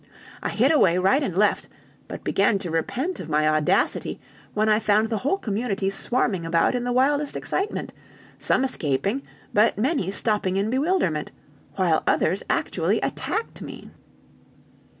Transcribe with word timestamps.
I 0.41 0.49
hit 0.49 0.71
away 0.71 0.97
right 0.97 1.21
and 1.21 1.37
left, 1.37 1.67
but 2.07 2.23
began 2.23 2.57
to 2.57 2.71
repent 2.71 3.19
of 3.19 3.29
my 3.29 3.47
audacity 3.47 4.19
when 4.55 4.67
I 4.67 4.79
found 4.79 5.09
the 5.11 5.19
whole 5.19 5.37
community 5.37 5.91
swarming 5.91 6.43
about 6.43 6.73
in 6.73 6.85
the 6.85 6.91
wildest 6.91 7.35
excitement, 7.35 7.93
some 8.39 8.63
escaping, 8.63 9.21
but 9.53 9.77
many 9.77 10.09
stopping 10.09 10.55
in 10.55 10.71
bewilderment, 10.71 11.29
while 11.75 12.01
others 12.07 12.41
actually 12.49 12.99
attacked 13.01 13.61
me. 13.61 13.91